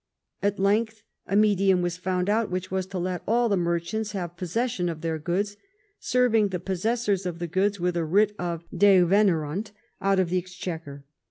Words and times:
At 0.41 0.57
length 0.57 1.03
a 1.27 1.35
medium 1.35 1.83
was 1.83 1.95
found 1.95 2.27
out 2.27 2.49
which 2.49 2.71
was 2.71 2.87
to 2.87 2.97
let 2.97 3.21
all 3.27 3.49
the 3.49 3.55
merchants 3.55 4.13
have 4.13 4.35
possession 4.35 4.89
of 4.89 5.01
their 5.01 5.19
goods, 5.19 5.57
serving 5.99 6.47
the 6.47 6.59
possessors 6.59 7.27
of 7.27 7.37
the 7.37 7.45
goods 7.45 7.79
with 7.79 7.95
a 7.95 8.03
writ 8.03 8.33
of 8.39 8.63
devenirunt 8.73 9.69
out 10.01 10.19
of 10.19 10.29
the 10.31 10.39
Exchequer. 10.39 11.05